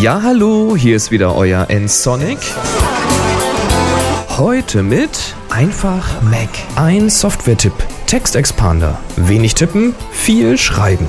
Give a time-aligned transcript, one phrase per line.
[0.00, 2.38] Ja, hallo, hier ist wieder euer N-Sonic.
[4.36, 6.48] Heute mit einfach Mac.
[6.76, 7.74] Ein Software-Tipp.
[8.06, 8.98] Textexpander.
[9.16, 11.06] Wenig tippen, viel schreiben.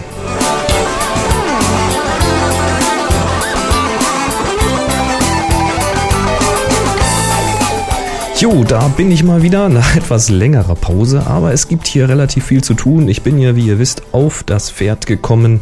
[8.46, 12.46] Jo, da bin ich mal wieder nach etwas längerer Pause, aber es gibt hier relativ
[12.46, 13.08] viel zu tun.
[13.08, 15.62] Ich bin ja, wie ihr wisst, auf das Pferd gekommen.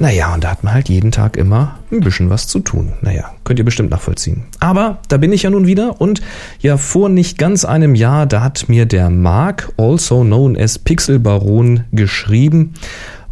[0.00, 2.94] Naja, und da hat man halt jeden Tag immer ein bisschen was zu tun.
[3.00, 4.42] Naja, könnt ihr bestimmt nachvollziehen.
[4.58, 6.20] Aber da bin ich ja nun wieder und
[6.58, 11.20] ja, vor nicht ganz einem Jahr, da hat mir der Mark, also known as Pixel
[11.20, 12.74] Baron, geschrieben.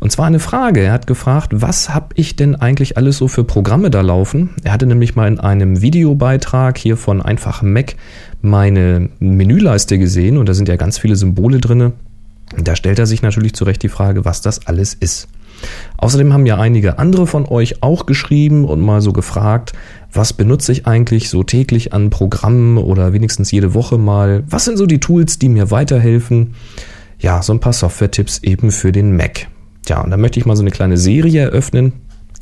[0.01, 0.81] Und zwar eine Frage.
[0.81, 4.51] Er hat gefragt, was habe ich denn eigentlich alles so für Programme da laufen?
[4.63, 7.97] Er hatte nämlich mal in einem Videobeitrag hier von Einfach Mac
[8.41, 11.93] meine Menüleiste gesehen und da sind ja ganz viele Symbole drinne.
[12.57, 15.29] Da stellt er sich natürlich zurecht die Frage, was das alles ist.
[15.97, 19.73] Außerdem haben ja einige andere von euch auch geschrieben und mal so gefragt,
[20.13, 24.45] was benutze ich eigentlich so täglich an Programmen oder wenigstens jede Woche mal?
[24.49, 26.55] Was sind so die Tools, die mir weiterhelfen?
[27.19, 29.49] Ja, so ein paar Software-Tipps eben für den Mac.
[29.85, 31.93] Tja, und da möchte ich mal so eine kleine Serie eröffnen.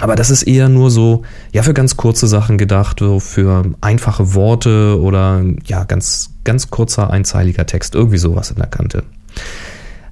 [0.00, 1.22] Aber das ist eher nur so,
[1.52, 7.10] ja, für ganz kurze Sachen gedacht, so für einfache Worte oder ja, ganz, ganz kurzer
[7.10, 9.04] einzeiliger Text, irgendwie sowas in der Kante.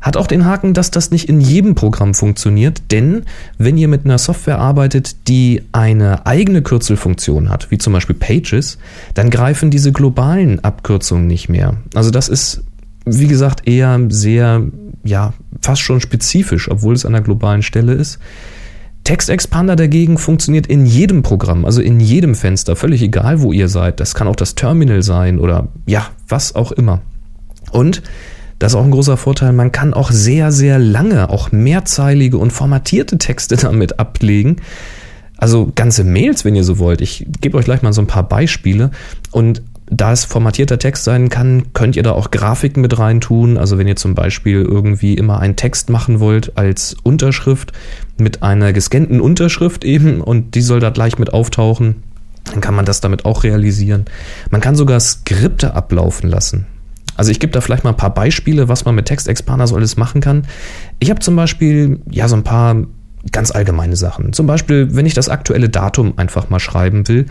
[0.00, 3.22] Hat auch den Haken, dass das nicht in jedem Programm funktioniert, denn
[3.56, 8.78] wenn ihr mit einer Software arbeitet, die eine eigene Kürzelfunktion hat, wie zum Beispiel Pages,
[9.14, 11.76] dann greifen diese globalen Abkürzungen nicht mehr.
[11.94, 12.64] Also das ist,
[13.04, 14.62] wie gesagt, eher sehr,
[15.04, 18.18] ja, fast schon spezifisch, obwohl es an der globalen Stelle ist.
[19.04, 23.68] Text Expander dagegen funktioniert in jedem Programm, also in jedem Fenster, völlig egal, wo ihr
[23.68, 23.98] seid.
[23.98, 27.00] Das kann auch das Terminal sein oder ja, was auch immer.
[27.72, 28.02] Und
[28.58, 32.52] das ist auch ein großer Vorteil, man kann auch sehr, sehr lange, auch mehrzeilige und
[32.52, 34.56] formatierte Texte damit ablegen.
[35.36, 37.00] Also ganze Mails, wenn ihr so wollt.
[37.00, 38.92] Ich gebe euch gleich mal so ein paar Beispiele.
[39.32, 43.58] Und da es formatierter Text sein kann, könnt ihr da auch Grafiken mit reintun.
[43.58, 47.72] Also wenn ihr zum Beispiel irgendwie immer einen Text machen wollt als Unterschrift
[48.16, 52.02] mit einer gescannten Unterschrift eben und die soll da gleich mit auftauchen,
[52.44, 54.06] dann kann man das damit auch realisieren.
[54.50, 56.66] Man kann sogar Skripte ablaufen lassen.
[57.16, 59.98] Also ich gebe da vielleicht mal ein paar Beispiele, was man mit Textexpander so alles
[59.98, 60.46] machen kann.
[60.98, 62.76] Ich habe zum Beispiel ja so ein paar
[63.30, 64.32] ganz allgemeine Sachen.
[64.32, 67.26] Zum Beispiel, wenn ich das aktuelle Datum einfach mal schreiben will,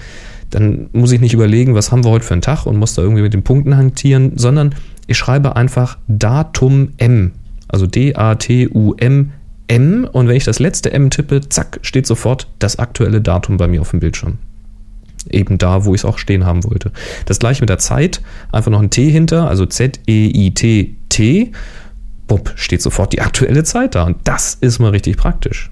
[0.51, 3.01] dann muss ich nicht überlegen, was haben wir heute für einen Tag und muss da
[3.01, 4.75] irgendwie mit den Punkten hantieren, sondern
[5.07, 7.31] ich schreibe einfach Datum M,
[7.67, 9.31] also D-A-T-U-M
[9.67, 13.67] M und wenn ich das letzte M tippe, zack, steht sofort das aktuelle Datum bei
[13.67, 14.37] mir auf dem Bildschirm.
[15.29, 16.91] Eben da, wo ich es auch stehen haben wollte.
[17.25, 18.21] Das gleiche mit der Zeit,
[18.51, 21.51] einfach noch ein T hinter, also Z-E-I-T-T.
[22.27, 25.71] Bupp, steht sofort die aktuelle Zeit da und das ist mal richtig praktisch.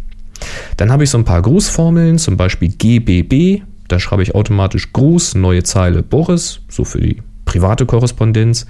[0.78, 5.36] Dann habe ich so ein paar Grußformeln, zum Beispiel GBB, da schreibe ich automatisch Gruß,
[5.36, 8.66] neue Zeile Boris, so für die private Korrespondenz.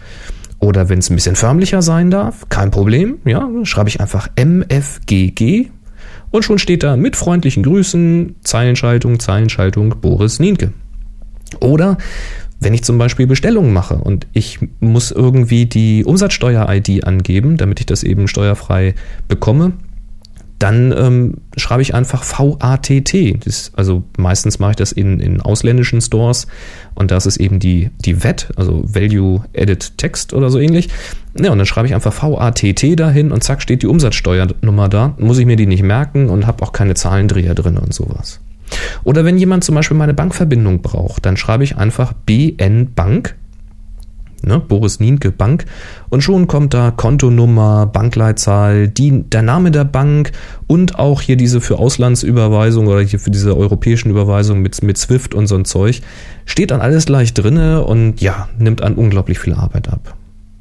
[0.60, 5.68] Oder wenn es ein bisschen förmlicher sein darf, kein Problem, ja, schreibe ich einfach MFGG
[6.32, 10.74] und schon steht da mit freundlichen Grüßen, Zeilenschaltung, Zeilenschaltung, Boris Nienke.
[11.62, 11.98] Oder
[12.60, 17.86] wenn ich zum Beispiel Bestellungen mache und ich muss irgendwie die Umsatzsteuer-ID angeben, damit ich
[17.86, 18.96] das eben steuerfrei
[19.28, 19.74] bekomme,
[20.60, 23.46] dann ähm, schreibe ich einfach VATT.
[23.46, 26.48] Das, also meistens mache ich das in, in ausländischen Stores
[26.96, 30.90] und das ist eben die, die VET, also Value Added Text oder so ähnlich.
[31.42, 35.16] Ja, und dann schreibe ich einfach VATT dahin und zack steht die Umsatzsteuernummer da.
[35.18, 38.42] Muss ich mir die nicht merken und habe auch keine Zahlendreher drin und sowas.
[39.04, 43.36] Oder wenn jemand zum Beispiel meine Bankverbindung braucht, dann schreibe ich einfach BN Bank
[44.44, 45.66] ne, Boris Nienke Bank.
[46.10, 50.32] Und schon kommt da Kontonummer, Bankleitzahl, die, der Name der Bank
[50.68, 55.34] und auch hier diese für Auslandsüberweisung oder hier für diese europäischen Überweisungen mit, mit Swift
[55.34, 56.02] und so ein Zeug.
[56.46, 60.16] Steht dann alles gleich drinne und ja, nimmt an unglaublich viel Arbeit ab.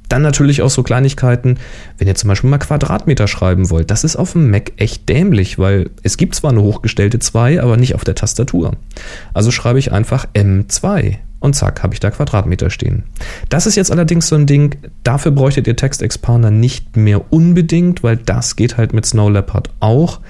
[0.09, 1.59] Dann natürlich auch so Kleinigkeiten,
[1.99, 3.91] wenn ihr zum Beispiel mal Quadratmeter schreiben wollt.
[3.91, 7.77] Das ist auf dem Mac echt dämlich, weil es gibt zwar eine hochgestellte 2, aber
[7.77, 8.73] nicht auf der Tastatur.
[9.35, 13.05] Also schreibe ich einfach M2 und zack, habe ich da Quadratmeter stehen.
[13.49, 18.03] Das ist jetzt allerdings so ein Ding, dafür bräuchtet ihr Text Expander nicht mehr unbedingt,
[18.03, 20.21] weil das geht halt mit Snow Leopard auch.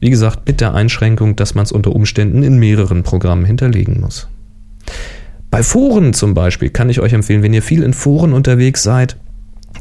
[0.00, 4.28] Wie gesagt, mit der Einschränkung, dass man es unter Umständen in mehreren Programmen hinterlegen muss.
[5.50, 9.16] Bei Foren zum Beispiel kann ich euch empfehlen, wenn ihr viel in Foren unterwegs seid,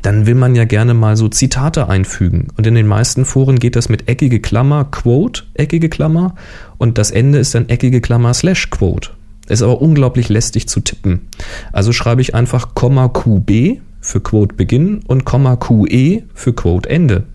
[0.01, 2.47] dann will man ja gerne mal so Zitate einfügen.
[2.57, 6.35] Und in den meisten Foren geht das mit eckige Klammer, Quote, eckige Klammer.
[6.77, 9.11] Und das Ende ist dann eckige Klammer slash Quote.
[9.47, 11.27] Ist aber unglaublich lästig zu tippen.
[11.73, 17.25] Also schreibe ich einfach Komma QB für Quote Beginn und Komma QE für Quote Ende.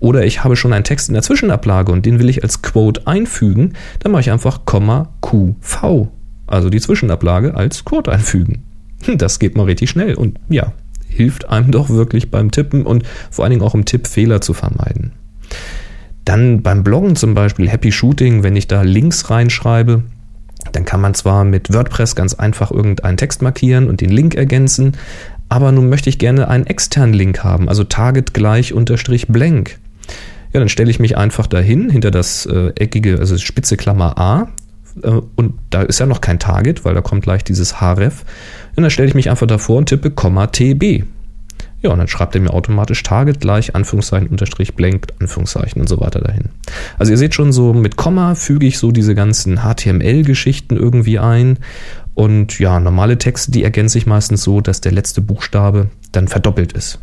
[0.00, 3.06] Oder ich habe schon einen Text in der Zwischenablage und den will ich als Quote
[3.06, 6.08] einfügen, dann mache ich einfach Komma QV,
[6.52, 8.64] also die Zwischenablage als Quote einfügen.
[9.04, 10.72] Hm, das geht mal richtig schnell und ja,
[11.08, 14.54] hilft einem doch wirklich beim Tippen und vor allen Dingen auch im Tipp Fehler zu
[14.54, 15.12] vermeiden.
[16.24, 20.04] Dann beim Bloggen zum Beispiel Happy Shooting, wenn ich da Links reinschreibe,
[20.70, 24.92] dann kann man zwar mit WordPress ganz einfach irgendeinen Text markieren und den Link ergänzen,
[25.48, 29.78] aber nun möchte ich gerne einen externen Link haben, also target gleich unterstrich blank.
[30.52, 34.48] Ja, dann stelle ich mich einfach dahin, hinter das äh, eckige, also spitze Klammer A,
[35.36, 38.24] und da ist ja noch kein Target, weil da kommt gleich dieses href.
[38.76, 41.04] Und dann stelle ich mich einfach davor und tippe Komma TB.
[41.82, 46.00] Ja, und dann schreibt er mir automatisch Target gleich, Anführungszeichen, Unterstrich, Blank, Anführungszeichen und so
[46.00, 46.50] weiter dahin.
[46.96, 51.58] Also ihr seht schon so, mit Komma füge ich so diese ganzen HTML-Geschichten irgendwie ein.
[52.14, 56.72] Und ja, normale Texte, die ergänze ich meistens so, dass der letzte Buchstabe dann verdoppelt
[56.72, 57.00] ist.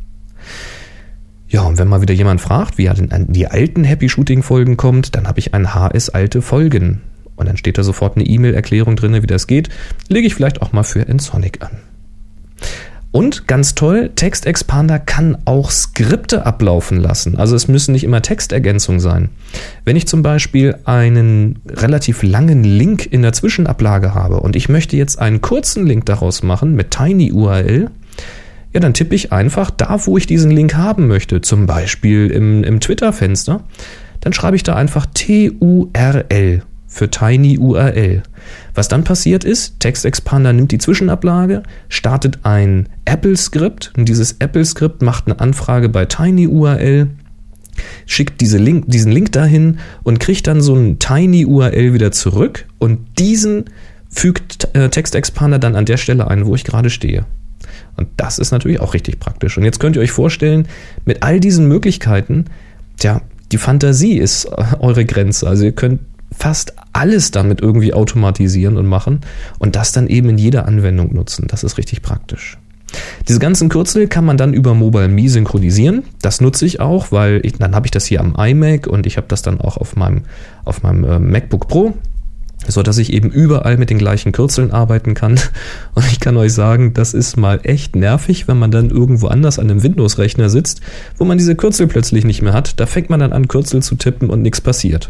[1.47, 4.41] Ja, und wenn mal wieder jemand fragt, wie er denn an die alten Happy Shooting
[4.41, 7.01] Folgen kommt, dann habe ich ein HS alte Folgen.
[7.35, 9.69] Und dann steht da sofort eine E-Mail-Erklärung drin, wie das geht.
[10.07, 11.71] Lege ich vielleicht auch mal für Ensonic an.
[13.11, 17.37] Und ganz toll, Text Expander kann auch Skripte ablaufen lassen.
[17.37, 19.29] Also es müssen nicht immer Textergänzungen sein.
[19.83, 24.95] Wenn ich zum Beispiel einen relativ langen Link in der Zwischenablage habe und ich möchte
[24.95, 27.89] jetzt einen kurzen Link daraus machen mit Tiny URL,
[28.73, 32.63] ja, dann tippe ich einfach da, wo ich diesen Link haben möchte, zum Beispiel im,
[32.63, 33.61] im Twitter-Fenster,
[34.21, 38.21] dann schreibe ich da einfach TURL für Tiny URL.
[38.75, 45.01] Was dann passiert ist, Text Expander nimmt die Zwischenablage, startet ein Apple-Skript und dieses Apple-Skript
[45.01, 47.07] macht eine Anfrage bei Tiny URL,
[48.05, 52.67] schickt diese Link, diesen Link dahin und kriegt dann so ein Tiny URL wieder zurück
[52.77, 53.65] und diesen
[54.09, 57.25] fügt äh, Text Expander dann an der Stelle ein, wo ich gerade stehe.
[57.95, 59.57] Und das ist natürlich auch richtig praktisch.
[59.57, 60.67] Und jetzt könnt ihr euch vorstellen,
[61.05, 62.45] mit all diesen Möglichkeiten,
[62.97, 63.21] tja,
[63.51, 65.47] die Fantasie ist eure Grenze.
[65.47, 66.01] Also ihr könnt
[66.41, 69.21] fast alles damit irgendwie automatisieren und machen
[69.59, 71.45] und das dann eben in jeder Anwendung nutzen.
[71.47, 72.57] Das ist richtig praktisch.
[73.27, 76.01] Diese ganzen Kürzel kann man dann über MobileMe synchronisieren.
[76.19, 79.17] Das nutze ich auch, weil ich, dann habe ich das hier am iMac und ich
[79.17, 80.23] habe das dann auch auf meinem,
[80.65, 81.93] auf meinem äh, MacBook Pro
[82.67, 85.39] so dass ich eben überall mit den gleichen Kürzeln arbeiten kann.
[85.95, 89.57] Und ich kann euch sagen, das ist mal echt nervig, wenn man dann irgendwo anders
[89.57, 90.79] an einem Windows-Rechner sitzt,
[91.17, 92.79] wo man diese Kürzel plötzlich nicht mehr hat.
[92.79, 95.09] Da fängt man dann an, Kürzel zu tippen und nichts passiert.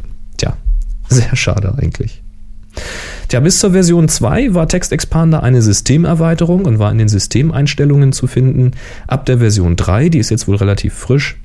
[1.11, 2.23] Sehr schade eigentlich.
[3.27, 8.11] Tja, bis zur Version 2 war Text Expander eine Systemerweiterung und war in den Systemeinstellungen
[8.11, 8.71] zu finden.
[9.07, 11.37] Ab der Version 3, die ist jetzt wohl relativ frisch,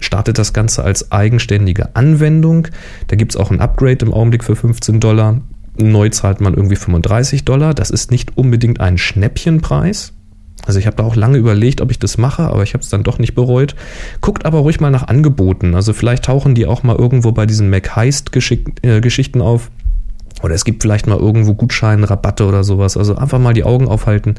[0.00, 2.68] startet das Ganze als eigenständige Anwendung.
[3.08, 5.40] Da gibt es auch ein Upgrade im Augenblick für 15 Dollar.
[5.76, 7.74] Neu zahlt man irgendwie 35 Dollar.
[7.74, 10.13] Das ist nicht unbedingt ein Schnäppchenpreis.
[10.66, 12.88] Also ich habe da auch lange überlegt, ob ich das mache, aber ich habe es
[12.88, 13.74] dann doch nicht bereut.
[14.20, 15.74] Guckt aber ruhig mal nach Angeboten.
[15.74, 19.70] Also vielleicht tauchen die auch mal irgendwo bei diesen Mac Heist-Geschichten äh, auf.
[20.42, 22.96] Oder es gibt vielleicht mal irgendwo Gutscheine, Rabatte oder sowas.
[22.96, 24.34] Also einfach mal die Augen aufhalten.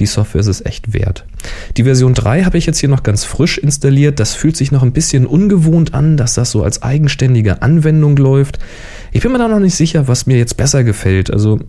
[0.00, 1.26] Die Software ist es echt wert.
[1.76, 4.18] Die Version 3 habe ich jetzt hier noch ganz frisch installiert.
[4.18, 8.58] Das fühlt sich noch ein bisschen ungewohnt an, dass das so als eigenständige Anwendung läuft.
[9.12, 11.30] Ich bin mir da noch nicht sicher, was mir jetzt besser gefällt.
[11.30, 11.60] Also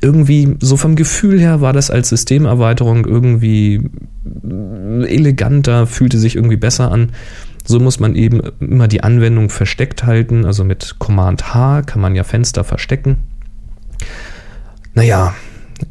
[0.00, 3.90] irgendwie so vom Gefühl her war das als Systemerweiterung irgendwie
[5.02, 7.12] eleganter, fühlte sich irgendwie besser an.
[7.66, 10.44] So muss man eben immer die Anwendung versteckt halten.
[10.44, 13.18] Also mit Command H kann man ja Fenster verstecken.
[14.94, 15.34] Naja,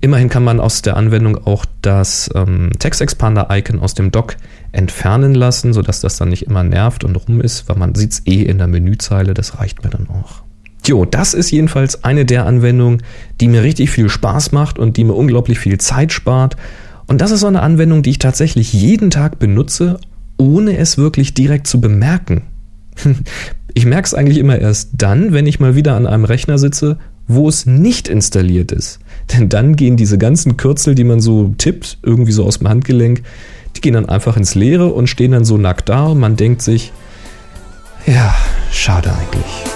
[0.02, 4.36] immerhin kann man aus der Anwendung auch das ähm, Text Expander Icon aus dem Dock
[4.72, 8.28] entfernen lassen, sodass das dann nicht immer nervt und rum ist, weil man sieht es
[8.28, 9.34] eh in der Menüzeile.
[9.34, 10.44] Das reicht mir dann auch.
[10.86, 13.04] Jo, das ist jedenfalls eine der Anwendungen,
[13.42, 16.56] die mir richtig viel Spaß macht und die mir unglaublich viel Zeit spart.
[17.08, 20.00] Und das ist so eine Anwendung, die ich tatsächlich jeden Tag benutze,
[20.38, 22.44] ohne es wirklich direkt zu bemerken.
[23.76, 26.98] Ich merke es eigentlich immer erst dann, wenn ich mal wieder an einem Rechner sitze,
[27.28, 29.00] wo es nicht installiert ist.
[29.32, 33.22] Denn dann gehen diese ganzen Kürzel, die man so tippt, irgendwie so aus dem Handgelenk,
[33.76, 36.64] die gehen dann einfach ins Leere und stehen dann so nackt da und man denkt
[36.64, 36.92] sich,
[38.08, 38.36] ja,
[38.72, 39.69] schade eigentlich.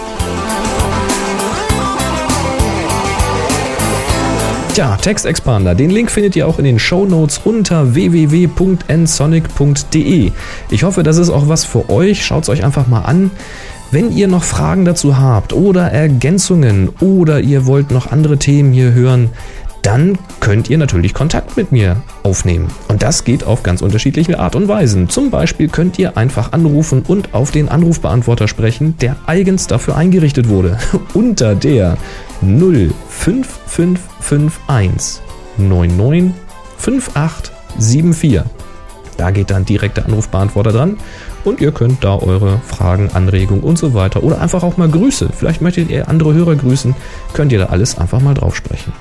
[4.73, 5.75] Tja, Text Expander.
[5.75, 10.31] Den Link findet ihr auch in den Show Notes unter www.nsonic.de.
[10.71, 12.25] Ich hoffe, das ist auch was für euch.
[12.25, 13.29] Schaut es euch einfach mal an.
[13.91, 18.93] Wenn ihr noch Fragen dazu habt oder Ergänzungen oder ihr wollt noch andere Themen hier
[18.93, 19.29] hören,
[19.83, 22.69] dann könnt ihr natürlich Kontakt mit mir aufnehmen.
[22.87, 25.07] Und das geht auf ganz unterschiedliche Art und Weisen.
[25.07, 30.49] Zum Beispiel könnt ihr einfach anrufen und auf den Anrufbeantworter sprechen, der eigens dafür eingerichtet
[30.49, 30.79] wurde.
[31.13, 31.99] Unter der
[32.43, 35.21] 05551
[35.57, 36.33] 99
[36.77, 38.41] 5874.
[39.17, 40.97] Da geht dann direkt der Anrufbeantworter dran
[41.43, 45.29] und ihr könnt da eure Fragen, Anregungen und so weiter oder einfach auch mal Grüße.
[45.37, 46.95] Vielleicht möchtet ihr andere Hörer grüßen,
[47.33, 48.93] könnt ihr da alles einfach mal drauf sprechen.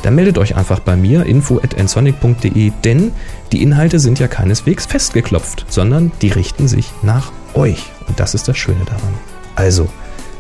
[0.03, 3.13] dann meldet euch einfach bei mir info@nsonic.de, denn
[3.53, 8.49] die Inhalte sind ja keineswegs festgeklopft, sondern die richten sich nach euch und das ist
[8.49, 9.15] das Schöne daran.
[9.55, 9.89] Also,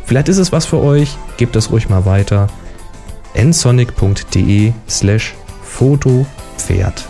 [0.04, 2.48] vielleicht ist es was für euch, gebt das ruhig mal weiter.
[3.34, 7.08] nsonic.de slash Fotopferd.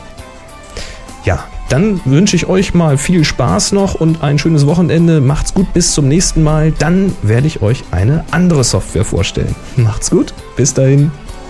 [1.24, 5.20] Ja, dann wünsche ich euch mal viel Spaß noch und ein schönes Wochenende.
[5.20, 6.72] Macht's gut, bis zum nächsten Mal.
[6.72, 9.54] Dann werde ich euch eine andere Software vorstellen.
[9.76, 11.10] Macht's gut, bis dahin.